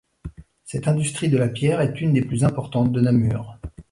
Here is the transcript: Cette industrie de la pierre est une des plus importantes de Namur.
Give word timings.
Cette 0.63 0.87
industrie 0.87 1.29
de 1.29 1.37
la 1.37 1.47
pierre 1.47 1.79
est 1.79 2.01
une 2.01 2.13
des 2.13 2.23
plus 2.25 2.43
importantes 2.43 2.91
de 2.91 3.01
Namur. 3.01 3.59